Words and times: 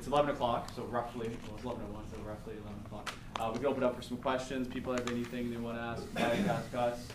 it's 0.00 0.08
11 0.08 0.30
o'clock, 0.30 0.70
so 0.74 0.82
roughly, 0.84 1.28
well, 1.28 1.56
it's 1.56 1.64
11 1.64 1.82
so 2.10 2.16
roughly 2.26 2.54
11 2.54 2.80
o'clock. 2.86 3.12
Uh, 3.38 3.50
we 3.52 3.58
can 3.58 3.66
open 3.66 3.82
up 3.82 3.94
for 3.94 4.00
some 4.00 4.16
questions. 4.16 4.66
People 4.66 4.94
have 4.94 5.06
anything 5.10 5.50
they 5.50 5.58
want 5.58 5.76
to 5.76 5.82
ask, 5.82 6.02
Mike, 6.14 6.48
ask 6.48 6.74
us? 6.74 7.06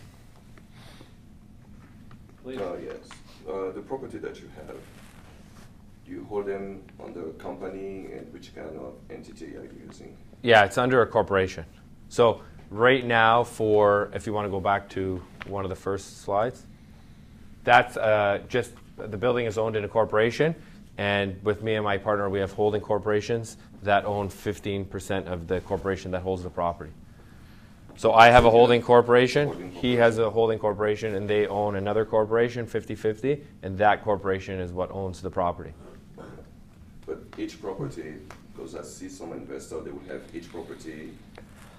Please. 2.44 2.60
Uh, 2.60 2.76
yes, 2.80 2.94
uh, 3.48 3.72
the 3.72 3.80
property 3.80 4.18
that 4.18 4.40
you 4.40 4.48
have, 4.54 4.76
do 6.04 6.12
you 6.12 6.24
hold 6.26 6.46
them 6.46 6.80
under 7.04 7.30
a 7.30 7.32
company 7.32 8.06
and 8.12 8.32
which 8.32 8.54
kind 8.54 8.78
of 8.78 8.94
entity 9.10 9.56
are 9.56 9.64
you 9.64 9.82
using? 9.84 10.16
Yeah, 10.42 10.64
it's 10.64 10.78
under 10.78 11.02
a 11.02 11.08
corporation. 11.08 11.64
So 12.08 12.42
right 12.70 13.04
now, 13.04 13.42
for 13.42 14.12
if 14.14 14.28
you 14.28 14.32
want 14.32 14.46
to 14.46 14.50
go 14.50 14.60
back 14.60 14.88
to 14.90 15.20
one 15.48 15.64
of 15.64 15.70
the 15.70 15.76
first 15.76 16.22
slides, 16.22 16.62
that's 17.64 17.96
uh, 17.96 18.42
just 18.48 18.74
the 18.96 19.16
building 19.16 19.46
is 19.46 19.58
owned 19.58 19.74
in 19.74 19.82
a 19.82 19.88
corporation, 19.88 20.54
and 20.98 21.42
with 21.44 21.62
me 21.62 21.74
and 21.74 21.84
my 21.84 21.98
partner, 21.98 22.28
we 22.30 22.38
have 22.38 22.52
holding 22.52 22.80
corporations 22.80 23.56
that 23.82 24.04
own 24.04 24.28
15% 24.28 25.26
of 25.26 25.46
the 25.46 25.60
corporation 25.60 26.10
that 26.12 26.22
holds 26.22 26.42
the 26.42 26.50
property. 26.50 26.90
So 27.96 28.12
I 28.12 28.28
have 28.28 28.44
a 28.44 28.50
holding 28.50 28.82
corporation, 28.82 29.72
he 29.72 29.94
has 29.96 30.18
a 30.18 30.28
holding 30.28 30.58
corporation, 30.58 31.14
and 31.14 31.28
they 31.28 31.46
own 31.46 31.76
another 31.76 32.04
corporation 32.04 32.66
50 32.66 32.94
50, 32.94 33.42
and 33.62 33.78
that 33.78 34.04
corporation 34.04 34.60
is 34.60 34.70
what 34.72 34.90
owns 34.90 35.22
the 35.22 35.30
property. 35.30 35.72
But 37.06 37.20
each 37.38 37.60
property, 37.60 38.16
because 38.54 38.74
I 38.74 38.82
see 38.82 39.08
some 39.08 39.32
investor, 39.32 39.80
they 39.80 39.90
will 39.90 40.02
have 40.08 40.22
each 40.34 40.50
property 40.50 41.12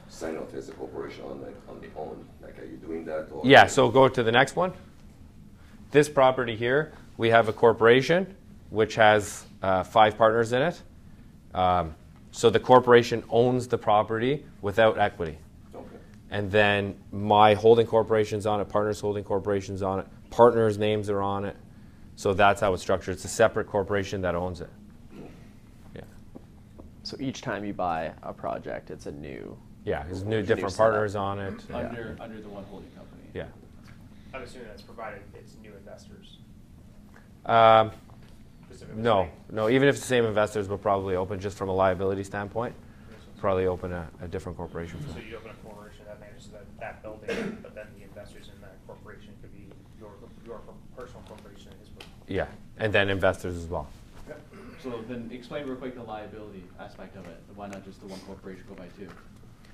sign 0.10 0.38
off 0.38 0.54
as 0.54 0.70
a 0.70 0.72
corporation 0.72 1.24
on 1.26 1.42
like 1.42 1.56
on 1.70 1.82
their 1.82 1.90
own. 1.96 2.26
Like, 2.42 2.58
are 2.60 2.66
you 2.66 2.78
doing 2.78 3.06
that? 3.06 3.28
Or 3.32 3.42
Yeah, 3.46 3.68
so 3.68 3.90
go 3.90 4.08
to 4.08 4.24
the 4.24 4.32
next 4.32 4.56
one. 4.56 4.74
This 5.92 6.10
property 6.10 6.56
here, 6.56 6.94
we 7.18 7.30
have 7.30 7.48
a 7.48 7.54
corporation 7.54 8.36
which 8.70 8.96
has 8.96 9.46
uh, 9.62 9.84
five 9.84 10.18
partners 10.18 10.52
in 10.54 10.62
it. 10.62 10.82
Um, 11.54 11.96
so 12.32 12.50
the 12.50 12.60
corporation 12.60 13.24
owns 13.30 13.68
the 13.68 13.78
property 13.78 14.46
without 14.62 14.98
equity. 15.00 15.38
Okay. 15.74 15.86
And 16.30 16.52
then 16.52 16.96
my 17.12 17.54
holding 17.54 17.88
corporation's 17.88 18.46
on 18.46 18.60
it, 18.62 18.70
partners 18.70 19.00
holding 19.00 19.24
corporation's 19.24 19.82
on 19.82 20.00
it, 20.00 20.08
partners' 20.30 20.78
names 20.78 21.10
are 21.10 21.22
on 21.22 21.46
it. 21.46 21.56
So 22.16 22.34
that's 22.34 22.62
how 22.62 22.74
it's 22.74 22.82
structured. 22.84 23.14
It's 23.16 23.26
a 23.26 23.30
separate 23.30 23.68
corporation 23.68 24.22
that 24.22 24.36
owns 24.36 24.62
it. 24.62 24.70
Yeah. 25.96 26.02
So 27.04 27.16
each 27.20 27.42
time 27.42 27.64
you 27.64 27.74
buy 27.74 28.12
a 28.24 28.34
project, 28.34 28.90
it's 28.92 29.06
a 29.06 29.12
new. 29.12 29.58
Yeah, 29.86 30.04
there's 30.04 30.24
new 30.24 30.38
New 30.38 30.44
different 30.44 30.74
setup. 30.74 30.92
partners 30.92 31.16
on 31.16 31.40
it. 31.40 31.64
Yeah. 31.70 31.78
Under, 31.78 32.18
under 32.20 32.42
the 32.42 32.50
one 32.50 32.64
holding 32.66 32.90
company. 32.92 33.22
yeah. 33.34 33.46
I'm 34.34 34.42
assuming 34.44 34.68
that's 34.68 34.82
provided 34.82 35.22
it's 35.34 35.56
new 35.64 35.72
investors. 35.74 36.38
Um, 37.46 37.92
specifically. 38.78 39.04
No, 39.04 39.30
no. 39.52 39.70
Even 39.70 39.88
if 39.88 39.96
it's 39.96 40.04
the 40.04 40.08
same 40.08 40.26
investors, 40.26 40.68
we'll 40.68 40.78
probably 40.78 41.16
open 41.16 41.40
just 41.40 41.58
from 41.58 41.70
a 41.70 41.74
liability 41.74 42.24
standpoint. 42.24 42.76
Probably 43.40 43.68
open 43.68 43.92
a, 43.92 44.08
a 44.22 44.28
different 44.28 44.58
corporation 44.58 45.00
for 45.00 45.10
So 45.10 45.14
that. 45.16 45.26
you 45.26 45.38
open 45.38 45.52
a 45.52 45.68
corporation 45.68 46.06
that 46.08 46.20
manages 46.20 46.48
that, 46.48 46.66
that 46.80 47.04
building, 47.04 47.58
but 47.62 47.76
then 47.76 47.86
the 47.98 48.04
investors 48.04 48.50
in 48.54 48.60
that 48.62 48.76
corporation 48.88 49.30
could 49.42 49.54
be 49.54 49.68
your, 50.00 50.10
your 50.46 50.60
personal 50.96 51.22
corporation 51.28 51.72
as 51.82 51.90
well. 51.96 52.08
Yeah, 52.28 52.48
and 52.80 52.92
then 52.92 53.10
investors 53.10 53.56
as 53.56 53.66
well. 53.68 53.88
So 54.82 55.04
then 55.08 55.30
explain 55.32 55.66
real 55.68 55.76
quick 55.76 55.96
the 55.96 56.04
liability 56.04 56.64
aspect 56.80 57.16
of 57.16 57.28
it. 57.28 57.42
Why 57.56 57.68
not 57.68 57.84
just 57.86 58.00
the 58.00 58.08
one 58.08 58.20
corporation 58.22 58.64
go 58.68 58.76
by 58.76 58.88
two? 58.98 59.08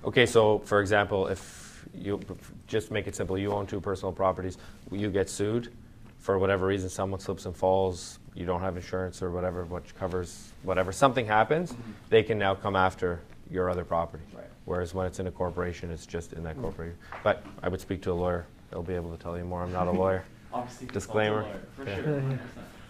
Okay, 0.06 0.26
so 0.26 0.60
for 0.60 0.82
example, 0.82 1.28
if 1.28 1.86
you 1.94 2.20
just 2.68 2.92
make 2.92 3.08
it 3.08 3.16
simple, 3.16 3.38
you 3.38 3.52
own 3.52 3.66
two 3.66 3.80
personal 3.80 4.12
properties, 4.12 4.58
you 4.92 5.10
get 5.10 5.30
sued 5.30 5.74
for 6.20 6.38
whatever 6.40 6.66
reason, 6.68 6.90
someone 6.90 7.20
slips 7.20 7.46
and 7.46 7.56
falls, 7.56 8.20
you 8.36 8.46
don't 8.46 8.62
have 8.62 8.76
insurance 8.76 9.22
or 9.22 9.32
whatever, 9.32 9.64
which 9.66 9.96
covers 9.96 10.52
whatever, 10.64 10.92
something 10.92 11.26
happens, 11.26 11.74
they 12.10 12.24
can 12.24 12.38
now 12.38 12.56
come 12.56 12.76
after 12.76 13.22
your 13.52 13.70
other 13.70 13.84
property. 13.84 14.24
Right. 14.36 14.46
Whereas 14.66 14.94
when 14.94 15.06
it's 15.06 15.20
in 15.20 15.28
a 15.28 15.32
corporation, 15.32 15.92
it's 15.92 16.06
just 16.06 16.34
in 16.34 16.44
that 16.44 16.60
corporation. 16.60 16.96
But 17.24 17.44
I 17.62 17.70
would 17.70 17.82
speak 17.82 18.02
to 18.04 18.12
a 18.12 18.14
lawyer; 18.14 18.46
they'll 18.72 18.82
be 18.82 18.96
able 18.96 19.16
to 19.16 19.22
tell 19.22 19.38
you 19.38 19.44
more. 19.44 19.62
I'm 19.62 19.74
not 19.74 19.88
a 19.88 19.92
lawyer. 19.92 20.24
Obviously, 20.54 20.88
Disclaimer. 20.88 21.42
a 21.42 21.44
lawyer, 21.44 21.62
For 21.76 21.86
Yeah. 21.86 21.96
sure. 21.96 22.04
100%. 22.22 22.40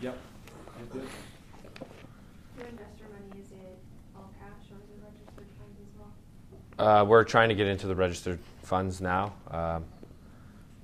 Yep. 0.01 0.17
Good, 0.77 0.91
good. 0.91 1.07
Your 2.57 2.67
investor 2.67 3.05
money, 3.11 3.41
is 3.41 3.51
it 3.51 3.79
all 4.15 4.29
cash 4.39 4.69
or 4.71 4.77
is 4.83 4.89
it 4.89 5.01
registered 5.03 5.47
funds 5.57 5.79
as 5.81 6.77
well? 6.77 7.01
Uh, 7.01 7.03
we're 7.05 7.23
trying 7.23 7.49
to 7.49 7.55
get 7.55 7.67
into 7.67 7.87
the 7.87 7.95
registered 7.95 8.39
funds 8.63 9.01
now, 9.01 9.33
um, 9.49 9.83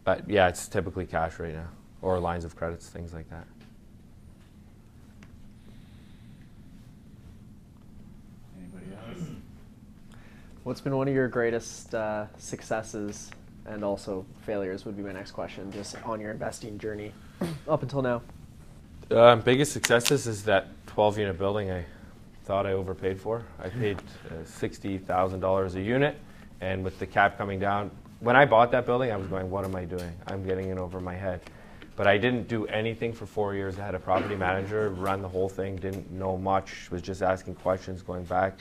but 0.03 0.27
yeah, 0.29 0.47
it's 0.47 0.67
typically 0.67 1.05
cash 1.05 1.37
right 1.39 1.53
now, 1.53 1.67
or 2.01 2.17
lines 2.19 2.45
of 2.45 2.55
credits, 2.55 2.89
things 2.89 3.13
like 3.13 3.29
that. 3.29 3.45
Anybody 8.57 8.85
else? 8.95 9.27
What's 10.63 10.81
been 10.81 10.97
one 10.97 11.07
of 11.07 11.13
your 11.13 11.29
greatest 11.29 11.95
uh, 11.95 12.25
successes 12.37 13.31
and 13.65 13.81
also 13.81 14.25
failures? 14.45 14.83
Would 14.83 14.97
be 14.97 15.03
my 15.03 15.13
next 15.13 15.31
question. 15.31 15.71
Just 15.71 15.95
on 16.03 16.19
your 16.19 16.31
investing 16.31 16.77
journey 16.77 17.13
up 17.67 17.81
until 17.81 18.01
now. 18.01 18.21
Um, 19.09 19.39
biggest 19.39 19.71
successes 19.71 20.27
is 20.27 20.43
that 20.43 20.67
12 20.87 21.19
unit 21.19 21.37
building 21.37 21.71
I 21.71 21.85
thought 22.43 22.65
I 22.65 22.73
overpaid 22.73 23.21
for. 23.21 23.45
I 23.57 23.69
paid 23.69 23.99
uh, 24.29 24.43
$60,000 24.43 25.75
a 25.75 25.81
unit, 25.81 26.17
and 26.59 26.83
with 26.83 26.99
the 26.99 27.07
cap 27.07 27.37
coming 27.37 27.57
down, 27.57 27.89
when 28.19 28.35
I 28.35 28.45
bought 28.45 28.69
that 28.71 28.85
building, 28.85 29.13
I 29.13 29.15
was 29.15 29.27
going, 29.27 29.49
What 29.49 29.63
am 29.63 29.75
I 29.77 29.85
doing? 29.85 30.11
I'm 30.27 30.45
getting 30.45 30.69
it 30.69 30.77
over 30.77 30.99
my 30.99 31.15
head. 31.15 31.39
But 31.95 32.05
I 32.05 32.17
didn't 32.17 32.49
do 32.49 32.65
anything 32.67 33.13
for 33.13 33.25
four 33.25 33.55
years. 33.55 33.79
I 33.79 33.85
had 33.85 33.95
a 33.95 33.99
property 33.99 34.35
manager 34.35 34.89
run 34.89 35.21
the 35.21 35.27
whole 35.29 35.47
thing, 35.49 35.77
didn't 35.77 36.11
know 36.11 36.37
much, 36.37 36.91
was 36.91 37.01
just 37.01 37.21
asking 37.21 37.55
questions 37.55 38.01
going 38.01 38.25
back. 38.25 38.59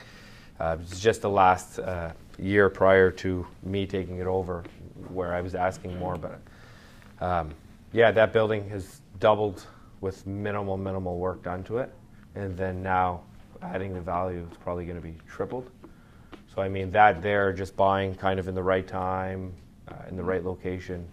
Uh, 0.61 0.77
it 0.79 0.91
was 0.91 1.01
just 1.01 1.23
the 1.23 1.31
last 1.31 1.79
uh, 1.79 2.13
year 2.39 2.69
prior 2.69 3.11
to 3.11 3.47
me 3.63 3.87
taking 3.87 4.19
it 4.19 4.27
over 4.27 4.65
where 5.09 5.35
I 5.35 5.41
was 5.41 5.55
asking 5.55 5.99
more. 5.99 6.17
But 6.17 6.41
um, 7.25 7.51
yeah, 7.93 8.11
that 8.11 8.33
building 8.33 8.69
has 8.71 9.01
doubled 9.21 9.67
with 10.01 10.27
minimal, 10.27 10.77
minimal 10.77 11.19
work 11.19 11.43
done 11.43 11.65
to 11.65 11.79
it. 11.79 11.93
And 12.35 12.57
then 12.57 12.83
now 12.83 13.23
adding 13.63 13.95
the 13.95 14.01
value 14.01 14.47
it's 14.49 14.59
probably 14.59 14.85
going 14.85 14.97
to 14.97 15.03
be 15.03 15.17
tripled. 15.29 15.71
So, 16.55 16.63
I 16.63 16.69
mean, 16.69 16.91
that 16.93 17.23
there, 17.23 17.53
just 17.53 17.77
buying 17.77 18.15
kind 18.15 18.41
of 18.41 18.49
in 18.49 18.55
the 18.55 18.63
right 18.63 18.87
time, 18.87 19.53
uh, 19.89 19.95
in 20.09 20.17
the 20.17 20.23
right 20.25 20.45
location, 20.45 21.07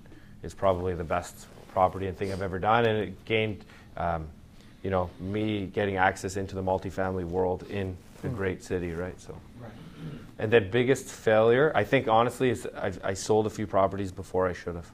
is 0.43 0.53
probably 0.53 0.95
the 0.95 1.03
best 1.03 1.47
property 1.71 2.07
and 2.07 2.17
thing 2.17 2.31
I've 2.31 2.41
ever 2.41 2.59
done. 2.59 2.85
And 2.85 2.97
it 2.97 3.25
gained, 3.25 3.65
um, 3.97 4.27
you 4.81 4.89
know, 4.89 5.09
me 5.19 5.67
getting 5.67 5.97
access 5.97 6.37
into 6.37 6.55
the 6.55 6.63
multifamily 6.63 7.25
world 7.25 7.63
in 7.69 7.95
a 8.25 8.29
great 8.29 8.63
city, 8.63 8.91
right? 8.93 9.19
So. 9.19 9.37
Right. 9.59 9.71
And 10.39 10.51
then 10.51 10.69
biggest 10.71 11.05
failure, 11.07 11.71
I 11.75 11.83
think 11.83 12.07
honestly, 12.07 12.49
is 12.49 12.67
I've, 12.75 12.99
I 13.03 13.13
sold 13.13 13.47
a 13.47 13.49
few 13.49 13.65
properties 13.67 14.11
before 14.11 14.47
I 14.47 14.53
should 14.53 14.75
have. 14.75 14.91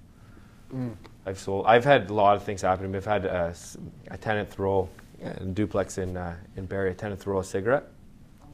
I've 1.25 1.37
sold. 1.39 1.65
I've 1.67 1.83
had 1.83 2.09
a 2.09 2.13
lot 2.13 2.37
of 2.37 2.43
things 2.43 2.61
happen. 2.61 2.95
I've 2.95 3.03
had 3.05 3.25
a, 3.25 3.47
s- 3.49 3.77
a 4.09 4.17
tenant 4.17 4.49
throw 4.49 4.87
a 5.21 5.43
duplex 5.43 5.97
in 5.97 6.15
uh, 6.15 6.35
in 6.55 6.65
Barrie. 6.65 6.91
A 6.91 6.93
tenant 6.93 7.19
throw 7.19 7.39
a 7.39 7.43
cigarette 7.43 7.83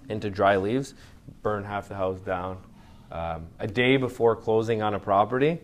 into 0.09 0.29
dry 0.29 0.57
leaves, 0.57 0.95
burn 1.43 1.63
half 1.63 1.87
the 1.89 1.95
house 1.95 2.19
down. 2.21 2.57
Um, 3.11 3.47
a 3.59 3.67
day 3.67 3.97
before 3.97 4.35
closing 4.35 4.81
on 4.81 4.93
a 4.95 4.99
property, 4.99 5.59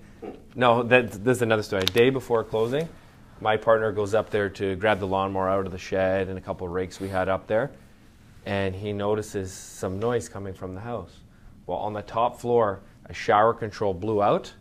no, 0.55 0.83
that, 0.83 1.11
this 1.11 1.37
is 1.37 1.41
another 1.41 1.63
story. 1.63 1.81
A 1.81 1.85
day 1.85 2.09
before 2.09 2.43
closing, 2.43 2.87
my 3.41 3.57
partner 3.57 3.91
goes 3.91 4.13
up 4.13 4.29
there 4.29 4.47
to 4.49 4.75
grab 4.75 4.99
the 4.99 5.07
lawnmower 5.07 5.49
out 5.49 5.65
of 5.65 5.71
the 5.71 5.77
shed 5.77 6.29
and 6.29 6.37
a 6.37 6.41
couple 6.41 6.67
of 6.67 6.71
rakes 6.73 6.99
we 7.01 7.09
had 7.09 7.27
up 7.27 7.47
there, 7.47 7.71
and 8.45 8.75
he 8.75 8.93
notices 8.93 9.53
some 9.53 9.99
noise 9.99 10.27
coming 10.29 10.53
from 10.53 10.75
the 10.75 10.81
house. 10.81 11.11
Well, 11.65 11.77
on 11.77 11.93
the 11.93 12.01
top 12.01 12.39
floor, 12.39 12.81
a 13.05 13.13
shower 13.13 13.53
control 13.53 13.93
blew 13.93 14.21
out, 14.21 14.53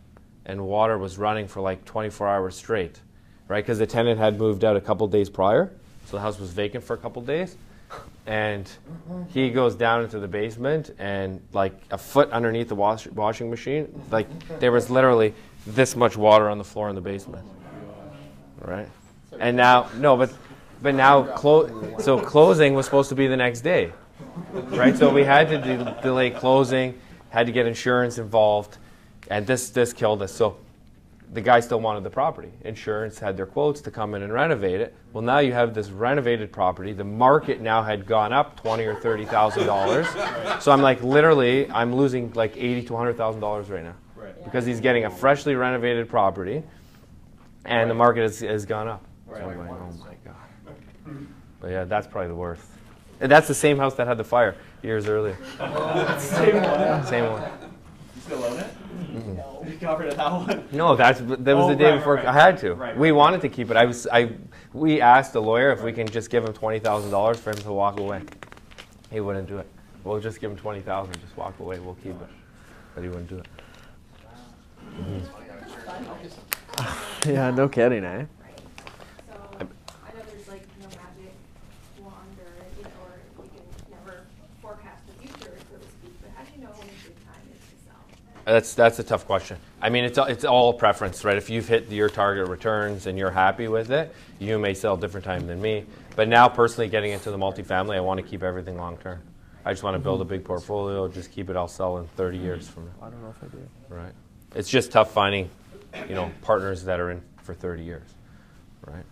and 0.45 0.65
water 0.65 0.97
was 0.97 1.17
running 1.17 1.47
for 1.47 1.61
like 1.61 1.83
24 1.85 2.27
hours 2.27 2.55
straight, 2.55 2.99
right? 3.47 3.63
Because 3.63 3.79
the 3.79 3.87
tenant 3.87 4.19
had 4.19 4.37
moved 4.37 4.63
out 4.63 4.75
a 4.75 4.81
couple 4.81 5.07
days 5.07 5.29
prior, 5.29 5.71
so 6.05 6.17
the 6.17 6.21
house 6.21 6.39
was 6.39 6.51
vacant 6.51 6.83
for 6.83 6.93
a 6.93 6.97
couple 6.97 7.21
days. 7.21 7.55
And 8.25 8.71
he 9.29 9.49
goes 9.49 9.75
down 9.75 10.03
into 10.03 10.19
the 10.19 10.27
basement, 10.27 10.91
and 10.97 11.41
like 11.51 11.73
a 11.91 11.97
foot 11.97 12.31
underneath 12.31 12.69
the 12.69 12.75
wash- 12.75 13.07
washing 13.07 13.49
machine, 13.49 14.01
like 14.11 14.27
there 14.59 14.71
was 14.71 14.89
literally 14.89 15.33
this 15.67 15.95
much 15.95 16.15
water 16.17 16.49
on 16.49 16.57
the 16.57 16.63
floor 16.63 16.89
in 16.89 16.95
the 16.95 17.01
basement, 17.01 17.45
right? 18.61 18.87
And 19.39 19.57
now, 19.57 19.89
no, 19.97 20.15
but 20.15 20.31
but 20.83 20.93
now, 20.93 21.23
clo- 21.23 21.97
so 21.99 22.19
closing 22.19 22.73
was 22.75 22.85
supposed 22.85 23.09
to 23.09 23.15
be 23.15 23.25
the 23.27 23.37
next 23.37 23.61
day, 23.61 23.91
right? 24.67 24.95
So 24.95 25.11
we 25.11 25.23
had 25.23 25.47
to 25.49 25.57
de- 25.57 25.99
delay 26.03 26.29
closing, 26.29 26.99
had 27.29 27.45
to 27.47 27.51
get 27.53 27.65
insurance 27.65 28.17
involved, 28.17 28.77
and 29.29 29.47
this 29.47 29.69
this 29.69 29.93
killed 29.93 30.21
us. 30.21 30.33
So 30.33 30.57
the 31.31 31.41
guy 31.41 31.61
still 31.61 31.79
wanted 31.79 32.03
the 32.03 32.09
property. 32.09 32.51
Insurance 32.65 33.17
had 33.17 33.37
their 33.37 33.45
quotes 33.47 33.81
to 33.81 33.91
come 33.91 34.13
in 34.13 34.21
and 34.21 34.31
renovate 34.31 34.81
it. 34.81 34.93
Well, 35.13 35.23
now 35.23 35.39
you 35.39 35.53
have 35.53 35.73
this 35.73 35.89
renovated 35.89 36.51
property. 36.51 36.91
The 36.93 37.03
market 37.05 37.61
now 37.61 37.81
had 37.81 38.05
gone 38.05 38.33
up 38.33 38.59
twenty 38.59 38.83
or 38.85 38.95
thirty 38.95 39.25
thousand 39.25 39.65
dollars. 39.65 40.05
So 40.59 40.71
I'm 40.73 40.81
like, 40.81 41.01
literally, 41.01 41.71
I'm 41.71 41.95
losing 41.95 42.33
like 42.33 42.57
eighty 42.57 42.83
to 42.83 42.95
hundred 42.97 43.15
thousand 43.15 43.39
dollars 43.39 43.69
right 43.69 43.83
now 43.83 43.95
Right. 44.17 44.43
because 44.43 44.65
he's 44.65 44.81
getting 44.81 45.05
a 45.05 45.09
freshly 45.09 45.55
renovated 45.55 46.09
property, 46.09 46.61
and 47.63 47.89
the 47.89 47.95
market 47.95 48.23
has, 48.23 48.41
has 48.41 48.65
gone 48.65 48.89
up. 48.89 49.05
So 49.29 49.35
I'm 49.35 49.47
Right. 49.47 49.55
going, 49.55 49.67
my 49.69 49.73
god. 49.77 49.92
But 51.63 51.71
yeah, 51.71 51.83
that's 51.85 52.07
probably 52.07 52.27
the 52.27 52.35
worst. 52.35 52.61
That's 53.19 53.47
the 53.47 53.53
same 53.53 53.77
house 53.77 53.95
that 53.95 54.05
had 54.05 54.17
the 54.17 54.23
fire 54.25 54.53
years 54.81 55.07
earlier. 55.07 55.37
Same 56.19 56.61
one. 56.61 57.05
Same 57.05 57.31
one. 57.31 57.41
You 58.15 58.21
still 58.21 58.43
own 58.43 58.59
it? 58.59 58.67
No, 59.37 59.63
You 59.65 59.77
covered 59.77 60.07
it, 60.07 60.17
that 60.17 60.29
one? 60.29 60.67
No, 60.73 60.97
that's 60.97 61.21
that 61.21 61.55
was 61.55 61.65
Oh, 61.65 61.69
the 61.69 61.75
day 61.77 61.91
right, 61.91 61.97
before 61.99 62.15
right, 62.15 62.25
I 62.25 62.33
had 62.33 62.57
to. 62.57 62.73
right, 62.73 62.97
we 62.97 63.13
wanted 63.13 63.39
to 63.41 63.47
keep 63.49 63.71
it. 63.71 63.77
I 63.77 63.85
was 63.85 64.07
I 64.11 64.33
we 64.73 64.99
asked 64.99 65.31
the 65.31 65.41
lawyer 65.41 65.71
if 65.71 65.81
we 65.83 65.93
can 65.93 66.05
just 66.05 66.29
give 66.29 66.43
him 66.43 66.51
twenty 66.51 66.79
thousand 66.79 67.11
dollars 67.11 67.39
for 67.39 67.51
him 67.51 67.57
to 67.59 67.71
walk 67.71 67.97
away. 67.97 68.23
He 69.09 69.21
wouldn't 69.21 69.47
do 69.47 69.57
it. 69.59 69.67
We'll 70.03 70.19
just 70.19 70.41
give 70.41 70.51
him 70.51 70.57
twenty 70.57 70.81
thousand, 70.81 71.13
just 71.21 71.37
walk 71.37 71.57
away. 71.61 71.79
We'll 71.79 71.95
keep 71.95 72.19
it. 72.21 72.27
But 72.93 73.03
he 73.03 73.07
wouldn't 73.09 73.29
do 73.29 73.37
it. 73.37 73.47
Yeah, 77.25 77.51
no 77.51 77.69
kidding, 77.69 78.03
eh? 78.03 78.25
So, 79.29 79.35
I 79.55 79.63
know 79.63 79.69
there's 80.29 80.47
like 80.49 80.67
no 80.81 80.87
magic 80.87 81.31
wand 82.01 82.35
or, 82.35 82.65
you 82.77 82.83
know, 82.83 82.89
or 83.05 83.15
we 83.43 83.47
can 83.47 83.63
never 83.89 84.25
forecast 84.61 85.07
the 85.07 85.13
future, 85.25 85.55
so 85.71 85.77
to 85.77 85.87
speak, 85.87 86.13
but 86.21 86.31
how 86.35 86.43
do 86.43 86.49
you 86.57 86.63
know 86.65 86.71
when 86.75 86.87
a 86.89 86.91
good 87.05 87.15
time 87.23 87.47
is 87.53 87.61
to 87.63 87.75
sell? 87.87 88.03
That's 88.45 88.73
that's 88.73 88.99
a 88.99 89.03
tough 89.03 89.25
question. 89.25 89.57
I 89.81 89.89
mean, 89.89 90.03
it's 90.03 90.17
it's 90.17 90.43
all 90.43 90.73
preference, 90.73 91.23
right? 91.23 91.37
If 91.37 91.49
you've 91.49 91.67
hit 91.67 91.89
your 91.89 92.09
target 92.09 92.49
returns 92.49 93.07
and 93.07 93.17
you're 93.17 93.31
happy 93.31 93.67
with 93.67 93.91
it, 93.91 94.13
you 94.39 94.59
may 94.59 94.73
sell 94.73 94.97
different 94.97 95.25
time 95.25 95.47
than 95.47 95.61
me. 95.61 95.85
But 96.15 96.27
now, 96.27 96.49
personally, 96.49 96.89
getting 96.89 97.11
into 97.11 97.31
the 97.31 97.37
multifamily, 97.37 97.95
I 97.95 98.01
want 98.01 98.19
to 98.19 98.25
keep 98.25 98.43
everything 98.43 98.77
long 98.77 98.97
term. 98.97 99.21
I 99.65 99.71
just 99.71 99.83
want 99.83 99.95
to 99.95 99.99
build 99.99 100.19
a 100.21 100.25
big 100.25 100.43
portfolio. 100.43 101.07
Just 101.07 101.31
keep 101.31 101.49
it. 101.49 101.55
I'll 101.55 101.69
sell 101.69 101.97
in 101.99 102.07
30 102.07 102.37
years 102.37 102.67
from 102.67 102.85
now. 102.85 103.07
I 103.07 103.09
don't 103.09 103.21
know 103.21 103.29
if 103.29 103.41
I 103.41 103.47
do. 103.47 103.67
Right. 103.87 104.11
It's 104.55 104.69
just 104.69 104.91
tough 104.91 105.11
finding, 105.11 105.49
you 106.09 106.15
know, 106.15 106.29
partners 106.41 106.83
that 106.83 106.99
are 106.99 107.11
in 107.11 107.21
for 107.43 107.53
30 107.53 107.83
years. 107.83 108.03
Right. 108.85 109.05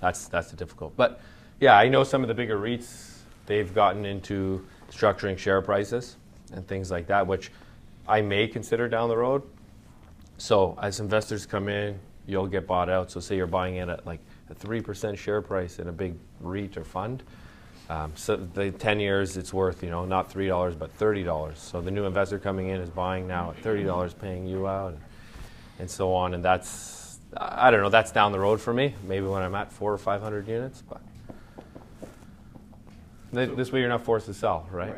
That's 0.00 0.28
that's 0.28 0.50
the 0.50 0.56
difficult. 0.56 0.96
But 0.96 1.20
yeah, 1.60 1.76
I 1.76 1.88
know 1.88 2.04
some 2.04 2.22
of 2.22 2.28
the 2.28 2.34
bigger 2.34 2.58
REITs. 2.58 3.14
They've 3.46 3.74
gotten 3.74 4.04
into 4.04 4.66
structuring 4.90 5.38
share 5.38 5.62
prices 5.62 6.16
and 6.52 6.66
things 6.68 6.90
like 6.90 7.06
that, 7.06 7.26
which 7.26 7.50
I 8.08 8.22
may 8.22 8.48
consider 8.48 8.88
down 8.88 9.08
the 9.08 9.16
road. 9.16 9.42
So 10.38 10.78
as 10.80 11.00
investors 11.00 11.46
come 11.46 11.68
in, 11.68 11.98
you'll 12.26 12.46
get 12.46 12.66
bought 12.66 12.88
out. 12.88 13.10
So 13.10 13.20
say 13.20 13.36
you're 13.36 13.46
buying 13.46 13.76
in 13.76 13.90
at 13.90 14.06
like 14.06 14.20
a 14.50 14.54
three 14.54 14.80
percent 14.80 15.18
share 15.18 15.42
price 15.42 15.78
in 15.78 15.88
a 15.88 15.92
big 15.92 16.14
REIT 16.40 16.76
or 16.76 16.84
fund. 16.84 17.22
Um, 17.90 18.12
so 18.16 18.36
the 18.36 18.70
10 18.70 19.00
years 19.00 19.38
it's 19.38 19.52
worth, 19.52 19.82
you 19.82 19.88
know, 19.88 20.04
not 20.04 20.30
three 20.30 20.46
dollars 20.46 20.74
but 20.74 20.92
thirty 20.92 21.24
dollars. 21.24 21.58
So 21.58 21.80
the 21.80 21.90
new 21.90 22.04
investor 22.04 22.38
coming 22.38 22.68
in 22.68 22.80
is 22.80 22.90
buying 22.90 23.26
now 23.26 23.50
at 23.50 23.62
thirty 23.62 23.82
dollars, 23.84 24.14
paying 24.14 24.46
you 24.46 24.66
out, 24.68 24.92
and, 24.92 25.00
and 25.80 25.90
so 25.90 26.12
on. 26.14 26.34
And 26.34 26.44
that's, 26.44 27.18
I 27.36 27.70
don't 27.70 27.82
know, 27.82 27.88
that's 27.88 28.12
down 28.12 28.32
the 28.32 28.40
road 28.40 28.60
for 28.60 28.72
me. 28.74 28.94
Maybe 29.06 29.26
when 29.26 29.42
I'm 29.42 29.54
at 29.54 29.72
four 29.72 29.92
or 29.92 29.98
five 29.98 30.20
hundred 30.20 30.48
units, 30.48 30.82
but 30.88 31.00
Th- 33.34 33.50
this 33.56 33.70
way 33.72 33.80
you're 33.80 33.90
not 33.90 34.04
forced 34.04 34.26
to 34.26 34.34
sell, 34.34 34.66
right? 34.70 34.94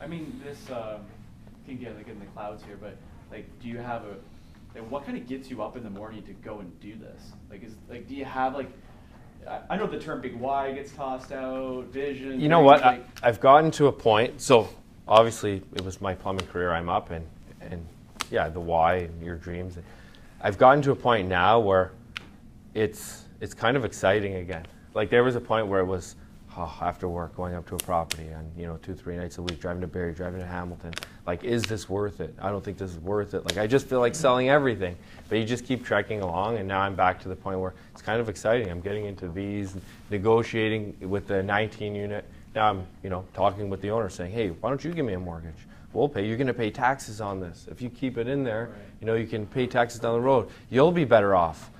I 0.00 0.06
mean, 0.06 0.40
this 0.44 0.58
um, 0.70 1.00
can 1.68 1.78
get 1.78 1.96
like 1.96 2.08
in 2.08 2.18
the 2.18 2.26
clouds 2.26 2.62
here, 2.64 2.76
but 2.80 2.96
like, 3.30 3.46
do 3.60 3.68
you 3.68 3.78
have 3.78 4.04
a 4.04 4.16
like, 4.74 4.90
what 4.90 5.04
kind 5.04 5.16
of 5.16 5.26
gets 5.26 5.50
you 5.50 5.62
up 5.62 5.76
in 5.76 5.82
the 5.82 5.90
morning 5.90 6.22
to 6.24 6.32
go 6.32 6.60
and 6.60 6.80
do 6.80 6.94
this? 6.96 7.32
Like, 7.50 7.64
is 7.64 7.74
like, 7.88 8.06
do 8.06 8.14
you 8.14 8.24
have 8.24 8.54
like, 8.54 8.70
I, 9.48 9.60
I 9.70 9.76
know 9.76 9.86
the 9.86 9.98
term 9.98 10.20
big 10.20 10.34
why 10.36 10.72
gets 10.72 10.92
tossed 10.92 11.32
out, 11.32 11.86
vision. 11.86 12.40
You 12.40 12.48
know 12.48 12.60
what? 12.60 12.82
I, 12.82 12.90
Like, 12.90 13.06
I've 13.22 13.40
gotten 13.40 13.70
to 13.72 13.86
a 13.86 13.92
point. 13.92 14.40
So 14.40 14.68
obviously, 15.06 15.62
it 15.74 15.84
was 15.84 16.00
my 16.00 16.14
plumbing 16.14 16.46
career. 16.46 16.72
I'm 16.72 16.88
up, 16.88 17.10
and 17.10 17.26
and 17.60 17.84
yeah, 18.30 18.48
the 18.48 18.60
why 18.60 18.96
and 18.96 19.22
your 19.22 19.36
dreams. 19.36 19.78
I've 20.40 20.58
gotten 20.58 20.82
to 20.82 20.92
a 20.92 20.96
point 20.96 21.28
now 21.28 21.58
where 21.60 21.92
it's 22.74 23.24
it's 23.40 23.54
kind 23.54 23.76
of 23.76 23.84
exciting 23.84 24.36
again. 24.36 24.66
Like 24.94 25.10
there 25.10 25.24
was 25.24 25.36
a 25.36 25.40
point 25.40 25.66
where 25.66 25.80
it 25.80 25.86
was 25.86 26.16
oh, 26.58 26.78
after 26.80 27.08
work 27.08 27.36
going 27.36 27.54
up 27.54 27.66
to 27.68 27.76
a 27.76 27.78
property 27.78 28.26
and 28.28 28.50
you 28.56 28.66
know 28.66 28.76
two 28.82 28.94
three 28.94 29.16
nights 29.16 29.38
a 29.38 29.42
week 29.42 29.60
driving 29.60 29.80
to 29.80 29.86
Barrie, 29.86 30.12
driving 30.12 30.40
to 30.40 30.46
Hamilton. 30.46 30.92
Like, 31.26 31.44
is 31.44 31.62
this 31.62 31.88
worth 31.88 32.20
it? 32.20 32.34
I 32.40 32.50
don't 32.50 32.64
think 32.64 32.78
this 32.78 32.90
is 32.90 32.98
worth 32.98 33.34
it. 33.34 33.44
Like 33.44 33.58
I 33.58 33.66
just 33.66 33.86
feel 33.86 34.00
like 34.00 34.14
selling 34.14 34.50
everything. 34.50 34.96
But 35.28 35.38
you 35.38 35.44
just 35.44 35.64
keep 35.64 35.84
trekking 35.84 36.20
along, 36.20 36.58
and 36.58 36.66
now 36.66 36.80
I'm 36.80 36.94
back 36.94 37.20
to 37.22 37.28
the 37.28 37.36
point 37.36 37.60
where 37.60 37.74
it's 37.92 38.02
kind 38.02 38.20
of 38.20 38.28
exciting. 38.28 38.70
I'm 38.70 38.80
getting 38.80 39.04
into 39.04 39.28
these, 39.28 39.76
negotiating 40.10 40.96
with 41.08 41.26
the 41.26 41.42
19 41.42 41.94
unit. 41.94 42.24
Now 42.54 42.70
I'm 42.70 42.86
you 43.02 43.10
know 43.10 43.24
talking 43.34 43.70
with 43.70 43.80
the 43.80 43.90
owner, 43.90 44.08
saying, 44.08 44.32
hey, 44.32 44.48
why 44.48 44.68
don't 44.68 44.82
you 44.84 44.92
give 44.92 45.06
me 45.06 45.14
a 45.14 45.20
mortgage? 45.20 45.66
We'll 45.92 46.08
pay. 46.08 46.26
You're 46.26 46.36
going 46.36 46.48
to 46.48 46.54
pay 46.54 46.70
taxes 46.70 47.20
on 47.20 47.40
this. 47.40 47.66
If 47.70 47.80
you 47.80 47.88
keep 47.88 48.18
it 48.18 48.28
in 48.28 48.44
there, 48.44 48.70
you 49.00 49.06
know 49.06 49.14
you 49.14 49.26
can 49.26 49.46
pay 49.46 49.66
taxes 49.66 50.00
down 50.00 50.14
the 50.14 50.20
road. 50.20 50.50
You'll 50.70 50.92
be 50.92 51.04
better 51.04 51.34
off 51.34 51.70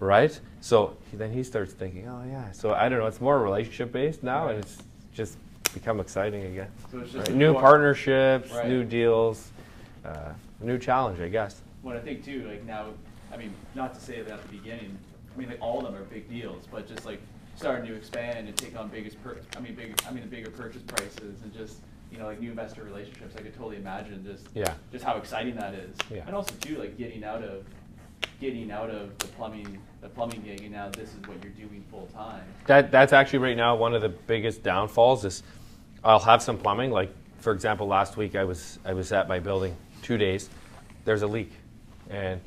right? 0.00 0.40
So 0.60 0.96
then 1.12 1.32
he 1.32 1.42
starts 1.42 1.72
thinking, 1.72 2.06
oh 2.08 2.22
yeah. 2.28 2.50
So 2.52 2.72
I 2.74 2.88
don't 2.88 2.98
know. 2.98 3.06
It's 3.06 3.20
more 3.20 3.38
relationship 3.42 3.92
based 3.92 4.22
now, 4.22 4.46
Right. 4.46 4.56
and 4.56 4.64
it's 4.64 4.78
just 5.12 5.36
become 5.74 6.00
exciting 6.00 6.44
again. 6.46 6.68
So 6.90 6.98
it's 6.98 7.12
just 7.12 7.28
Right? 7.28 7.36
New 7.36 7.52
more- 7.52 7.62
partnerships, 7.62 8.50
Right. 8.52 8.68
new 8.68 8.84
deals, 8.84 9.50
uh, 10.04 10.32
new 10.60 10.78
challenge, 10.78 11.20
I 11.20 11.28
guess. 11.28 11.60
What 11.82 11.96
I 11.96 12.00
think 12.00 12.24
too, 12.24 12.46
like 12.48 12.64
now, 12.64 12.88
I 13.32 13.36
mean, 13.36 13.54
not 13.74 13.94
to 13.94 14.00
say 14.00 14.20
that 14.20 14.30
at 14.32 14.42
the 14.42 14.48
beginning, 14.48 14.98
I 15.34 15.38
mean, 15.38 15.48
like 15.48 15.58
all 15.62 15.78
of 15.78 15.84
them 15.92 15.94
are 16.00 16.04
big 16.04 16.28
deals, 16.28 16.66
but 16.70 16.86
just 16.88 17.06
like 17.06 17.20
starting 17.56 17.86
to 17.86 17.94
expand 17.94 18.48
and 18.48 18.56
take 18.56 18.76
on 18.78 18.88
biggest 18.88 19.22
per, 19.22 19.36
I 19.56 19.60
mean, 19.60 19.74
bigger, 19.74 19.94
I 20.06 20.10
mean, 20.12 20.22
the 20.22 20.28
bigger 20.28 20.50
purchase 20.50 20.82
prices 20.82 21.40
and 21.42 21.52
just, 21.54 21.78
you 22.10 22.18
know, 22.18 22.26
like 22.26 22.40
new 22.40 22.50
investor 22.50 22.82
relationships, 22.82 23.34
I 23.38 23.40
could 23.42 23.54
totally 23.54 23.76
imagine 23.76 24.24
just, 24.24 24.48
Yeah. 24.54 24.74
just 24.92 25.04
how 25.04 25.16
exciting 25.16 25.54
that 25.56 25.74
is. 25.74 25.96
Yeah. 26.10 26.24
And 26.26 26.34
also 26.34 26.54
too, 26.60 26.76
like 26.78 26.98
getting 26.98 27.22
out 27.24 27.42
of, 27.42 27.64
getting 28.40 28.70
out 28.70 28.90
of 28.90 29.16
the 29.18 29.26
plumbing, 29.28 29.78
the 30.00 30.08
plumbing 30.08 30.42
gig 30.42 30.62
and 30.62 30.72
now 30.72 30.88
this 30.88 31.10
is 31.10 31.20
what 31.26 31.42
you're 31.42 31.52
doing 31.52 31.84
full 31.90 32.06
time. 32.06 32.42
That 32.66 32.90
that's 32.90 33.12
actually 33.12 33.40
right 33.40 33.56
now 33.56 33.76
one 33.76 33.94
of 33.94 34.02
the 34.02 34.08
biggest 34.08 34.62
downfalls 34.62 35.24
is 35.24 35.42
I'll 36.02 36.18
have 36.18 36.42
some 36.42 36.58
plumbing. 36.58 36.90
Like 36.90 37.12
for 37.38 37.52
example, 37.52 37.86
last 37.86 38.16
week 38.16 38.34
I 38.34 38.44
was 38.44 38.78
I 38.84 38.94
was 38.94 39.12
at 39.12 39.28
my 39.28 39.38
building 39.38 39.76
two 40.02 40.16
days. 40.16 40.48
There's 41.04 41.22
a 41.22 41.26
leak, 41.26 41.52
and 42.08 42.40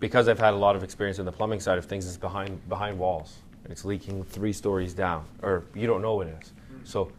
because 0.00 0.28
I've 0.28 0.38
had 0.38 0.54
a 0.54 0.56
lot 0.56 0.76
of 0.76 0.82
experience 0.82 1.18
in 1.18 1.24
the 1.24 1.32
plumbing 1.32 1.60
side 1.60 1.78
of 1.78 1.84
things, 1.86 2.06
it's 2.06 2.16
behind 2.16 2.68
behind 2.68 2.98
walls. 2.98 3.38
It's 3.68 3.84
leaking 3.84 4.24
three 4.24 4.52
stories 4.52 4.94
down, 4.94 5.24
or 5.42 5.64
you 5.74 5.86
don't 5.86 6.02
know 6.02 6.14
what 6.16 6.26
it 6.26 6.36
is. 6.42 6.52
Mm. 6.72 6.86
So 6.86 7.12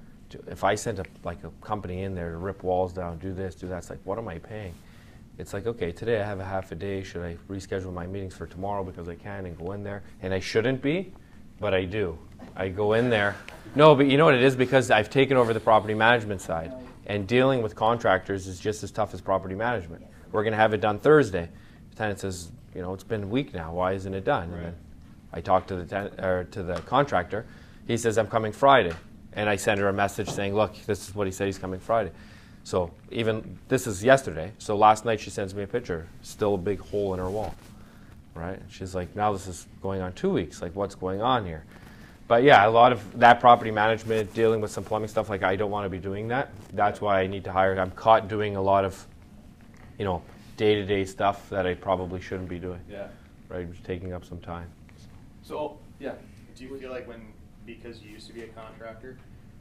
if 0.48 0.64
I 0.64 0.76
sent 0.76 1.00
a 1.00 1.06
like 1.24 1.44
a 1.44 1.50
company 1.66 2.04
in 2.04 2.14
there 2.16 2.32
to 2.32 2.38
rip 2.38 2.64
walls 2.64 2.94
down, 2.94 3.18
do 3.18 3.34
this, 3.34 3.56
do 3.56 3.68
that, 3.68 3.78
it's 3.78 3.90
like 3.90 4.00
what 4.04 4.18
am 4.18 4.28
I 4.28 4.40
paying? 4.40 4.74
It's 5.38 5.54
like 5.54 5.68
okay, 5.68 5.92
today 5.92 6.22
I 6.22 6.26
have 6.26 6.40
a 6.40 6.46
half 6.46 6.72
a 6.72 6.76
day. 6.76 7.04
Should 7.04 7.24
I 7.24 7.36
reschedule 7.50 7.92
my 7.92 8.08
meetings 8.08 8.36
for 8.36 8.48
tomorrow 8.48 8.84
because 8.84 9.10
I 9.10 9.16
can 9.16 9.46
and 9.46 9.58
go 9.58 9.74
in 9.74 9.84
there? 9.84 10.04
And 10.22 10.34
I 10.34 10.40
shouldn't 10.40 10.82
be, 10.82 11.12
but 11.60 11.74
I 11.74 11.84
do. 11.84 12.18
I 12.56 12.70
go 12.70 12.94
in 12.94 13.10
there. 13.10 13.36
No, 13.76 13.96
but 13.96 14.08
you 14.08 14.18
know 14.18 14.26
what 14.26 14.36
it 14.36 14.44
is 14.44 14.56
because 14.56 14.92
I've 14.92 15.10
taken 15.10 15.36
over 15.36 15.54
the 15.54 15.60
property 15.60 15.94
management 15.94 16.40
side, 16.40 16.72
and 17.06 17.28
dealing 17.28 17.62
with 17.62 17.76
contractors 17.76 18.48
is 18.48 18.60
just 18.60 18.82
as 18.84 18.92
tough 18.92 19.14
as 19.14 19.20
property 19.20 19.56
management. 19.56 20.06
We're 20.32 20.44
going 20.44 20.54
to 20.54 20.58
have 20.58 20.74
it 20.74 20.80
done 20.80 21.00
Thursday. 21.00 21.50
The 21.90 21.96
tenant 21.98 22.20
says, 22.22 22.52
you 22.74 22.82
know, 22.82 22.94
it's 22.94 23.04
been 23.04 23.24
a 23.24 23.28
week 23.28 23.54
now. 23.54 23.74
Why 23.74 23.92
isn't 23.92 24.14
it 24.14 24.24
done? 24.24 24.44
And 24.54 24.66
then 24.68 24.76
I 25.34 25.42
talk 25.42 25.68
to 25.68 25.76
the 25.76 25.86
ten- 25.86 26.18
or 26.24 26.46
to 26.46 26.64
the 26.64 26.76
contractor. 26.82 27.46
He 27.88 27.98
says 27.98 28.18
I'm 28.18 28.28
coming 28.28 28.54
Friday, 28.54 28.94
and 29.34 29.50
I 29.50 29.58
send 29.58 29.82
her 29.82 29.90
a 29.90 29.94
message 29.94 30.30
saying, 30.30 30.56
look, 30.56 30.76
this 30.86 31.10
is 31.10 31.14
what 31.14 31.28
he 31.28 31.32
said. 31.32 31.48
He's 31.48 31.58
coming 31.58 31.82
Friday. 31.82 32.12
So 32.66 32.92
even 33.12 33.58
this 33.70 33.88
is 33.88 34.04
yesterday. 34.04 34.52
So 34.58 34.76
last 34.76 35.06
night 35.06 35.22
she 35.22 35.30
sends 35.30 35.56
me 35.56 35.64
a 35.64 35.68
picture. 35.68 36.08
Still 36.22 36.56
a 36.56 36.58
big 36.58 36.80
hole 36.80 37.14
in 37.14 37.20
her 37.20 37.30
wall 37.30 37.56
right? 38.36 38.60
She's 38.70 38.94
like, 38.94 39.16
now 39.16 39.34
this 39.34 39.48
is 39.48 39.66
going 39.82 40.02
on 40.02 40.14
two 40.14 40.30
weeks. 40.30 40.62
Like, 40.62 40.76
what's 40.76 40.94
going 40.94 41.22
on 41.22 41.46
here? 41.46 41.64
But 42.28 42.44
yeah, 42.44 42.68
a 42.68 42.70
lot 42.70 42.92
of 42.92 43.20
that 43.20 43.40
property 43.40 43.72
management, 43.72 44.34
dealing 44.34 44.62
with 44.62 44.72
some 44.72 44.84
plumbing 44.84 45.08
stuff. 45.08 45.30
Like, 45.30 45.44
I 45.44 45.56
don't 45.56 45.72
want 45.72 45.86
to 45.86 45.90
be 45.90 46.00
doing 46.00 46.28
that. 46.28 46.52
That's 46.74 47.02
why 47.02 47.22
I 47.22 47.28
need 47.28 47.44
to 47.46 47.52
hire. 47.52 47.80
I'm 47.80 47.92
caught 47.92 48.28
doing 48.28 48.56
a 48.56 48.62
lot 48.62 48.84
of, 48.84 49.06
you 49.98 50.06
know, 50.06 50.22
day-to-day 50.58 51.06
stuff 51.06 51.50
that 51.50 51.66
I 51.66 51.74
probably 51.74 52.22
shouldn't 52.22 52.50
be 52.50 52.60
doing. 52.60 52.82
Yeah. 52.90 53.08
Right, 53.48 53.68
It's 53.70 53.80
taking 53.82 54.14
up 54.14 54.26
some 54.26 54.40
time. 54.40 54.70
So, 55.44 55.78
yeah. 56.00 56.14
Do 56.56 56.64
you 56.64 56.78
feel 56.78 56.92
like 56.92 57.08
when, 57.08 57.22
because 57.66 58.02
you 58.02 58.12
used 58.12 58.28
to 58.28 58.34
be 58.34 58.42
a 58.42 58.48
contractor, 58.48 59.18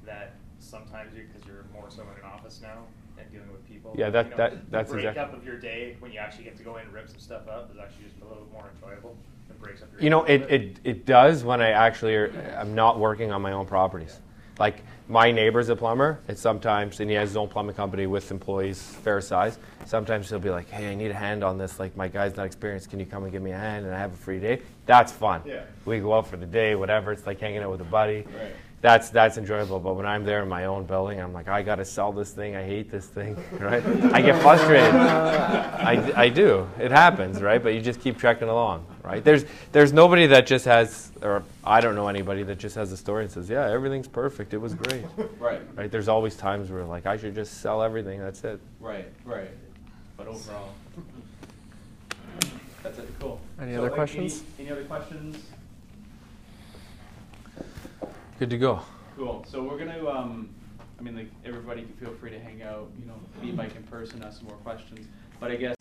that 0.06 0.34
sometimes 0.60 1.14
you, 1.14 1.24
because 1.32 1.46
you're 1.46 1.64
more 1.72 1.90
so 1.90 2.02
in 2.02 2.08
an 2.08 2.24
office 2.24 2.60
now 2.62 2.84
and 3.18 3.30
dealing 3.30 3.50
with 3.52 3.66
people? 3.68 3.94
Yeah, 3.96 4.10
that- 4.10 4.26
you 4.26 4.30
know, 4.32 4.36
that- 4.36 4.50
the 4.52 4.70
that's 4.70 4.92
exact- 4.92 5.14
breakup 5.16 5.34
of 5.34 5.44
your 5.44 5.58
day, 5.58 5.96
when 6.00 6.12
you 6.12 6.18
actually 6.18 6.44
get 6.44 6.56
to 6.56 6.62
go 6.62 6.76
in 6.76 6.84
and 6.86 6.92
rip 6.92 7.08
some 7.08 7.18
stuff 7.20 7.48
up, 7.48 7.70
is 7.72 7.78
actually 7.78 8.04
just 8.04 8.20
a 8.22 8.24
little 8.28 8.46
more 8.52 8.64
enjoyable? 8.74 9.16
It 9.50 9.60
breaks 9.60 9.82
up 9.82 9.92
your. 9.92 10.00
You 10.02 10.10
know, 10.10 10.24
it, 10.24 10.42
it, 10.50 10.76
it 10.84 11.06
does 11.06 11.44
when 11.44 11.60
I 11.60 11.70
actually 11.70 12.14
are, 12.16 12.32
I'm 12.58 12.74
not 12.74 12.98
working 12.98 13.30
on 13.32 13.42
my 13.42 13.52
own 13.52 13.66
properties. 13.66 14.18
Like 14.58 14.82
my 15.08 15.32
neighbor's 15.32 15.68
a 15.68 15.74
plumber, 15.76 16.20
and 16.28 16.38
sometimes, 16.38 17.00
and 17.00 17.10
he 17.10 17.16
has 17.16 17.30
his 17.30 17.36
own 17.36 17.48
plumbing 17.48 17.74
company 17.74 18.06
with 18.06 18.30
employees 18.30 18.80
fair 18.80 19.20
size. 19.20 19.58
Sometimes 19.84 20.30
he'll 20.30 20.38
be 20.38 20.48
like, 20.48 20.70
"Hey, 20.70 20.90
I 20.90 20.94
need 20.94 21.10
a 21.10 21.14
hand 21.14 21.42
on 21.42 21.58
this. 21.58 21.80
Like 21.80 21.96
my 21.96 22.06
guy's 22.06 22.36
not 22.36 22.46
experienced. 22.46 22.88
Can 22.88 23.00
you 23.00 23.04
come 23.06 23.24
and 23.24 23.32
give 23.32 23.42
me 23.42 23.50
a 23.50 23.58
hand?" 23.58 23.84
And 23.84 23.92
I 23.94 23.98
have 23.98 24.12
a 24.14 24.16
free 24.16 24.38
day. 24.38 24.62
That's 24.86 25.10
fun. 25.10 25.42
Yeah. 25.44 25.64
We 25.84 25.98
go 25.98 26.14
out 26.14 26.28
for 26.28 26.36
the 26.36 26.46
day, 26.46 26.76
whatever. 26.76 27.10
It's 27.12 27.26
like 27.26 27.40
hanging 27.40 27.62
out 27.62 27.70
with 27.72 27.80
a 27.80 27.84
buddy. 27.84 28.18
Right. 28.38 28.52
That's 28.84 29.08
that's 29.08 29.38
enjoyable. 29.38 29.80
But 29.80 29.94
when 29.94 30.04
I'm 30.04 30.24
there 30.24 30.42
in 30.42 30.48
my 30.50 30.66
own 30.66 30.84
building, 30.84 31.18
I'm 31.18 31.32
like, 31.32 31.48
I 31.48 31.62
got 31.62 31.76
to 31.76 31.86
sell 31.86 32.12
this 32.12 32.32
thing. 32.32 32.54
I 32.54 32.62
hate 32.62 32.90
this 32.90 33.06
thing, 33.06 33.34
right? 33.52 33.82
I 34.12 34.20
get 34.20 34.42
frustrated. 34.42 34.94
I, 34.94 36.12
I 36.14 36.28
do. 36.28 36.68
It 36.78 36.90
happens, 36.90 37.40
right? 37.40 37.62
But 37.62 37.72
you 37.72 37.80
just 37.80 37.98
keep 38.02 38.18
trekking 38.18 38.48
along, 38.50 38.84
right? 39.02 39.24
There's 39.24 39.46
there's 39.72 39.94
nobody 39.94 40.26
that 40.26 40.46
just 40.46 40.66
has, 40.66 41.12
or 41.22 41.42
I 41.64 41.80
don't 41.80 41.94
know 41.94 42.08
anybody 42.08 42.42
that 42.42 42.58
just 42.58 42.74
has 42.76 42.92
a 42.92 42.96
story 42.98 43.22
and 43.24 43.32
says, 43.32 43.48
yeah, 43.48 43.70
everything's 43.70 44.06
perfect. 44.06 44.52
It 44.52 44.58
was 44.58 44.74
great, 44.74 45.06
Right, 45.38 45.62
right? 45.74 45.90
There's 45.90 46.08
always 46.08 46.36
times 46.36 46.70
where 46.70 46.84
like 46.84 47.06
I 47.06 47.16
should 47.16 47.34
just 47.34 47.62
sell 47.62 47.82
everything. 47.82 48.20
That's 48.20 48.44
it. 48.44 48.60
right, 48.80 49.06
right. 49.24 49.48
But 50.18 50.26
overall, 50.26 50.74
that's 52.82 52.98
it, 52.98 53.08
cool. 53.18 53.40
Any 53.58 53.72
So, 53.72 53.78
other 53.78 53.86
like, 53.88 53.94
questions? 53.96 54.42
Any 54.58 54.70
other 54.70 54.84
questions? 54.84 55.38
Good 58.44 58.50
to 58.50 58.58
go. 58.58 58.82
Cool. 59.16 59.42
So 59.48 59.62
we're 59.62 59.78
gonna, 59.78 60.06
um, 60.06 60.50
I 60.98 61.02
mean, 61.02 61.16
like, 61.16 61.30
everybody 61.46 61.80
can 61.80 61.94
feel 61.94 62.12
free 62.12 62.28
to 62.28 62.38
hang 62.38 62.62
out, 62.62 62.90
you 63.00 63.06
know, 63.06 63.18
Mike 63.54 63.74
in 63.74 63.82
person, 63.84 64.22
ask 64.22 64.40
some 64.40 64.48
more 64.48 64.58
questions. 64.58 65.06
But 65.40 65.50
I 65.50 65.56
guess 65.56 65.73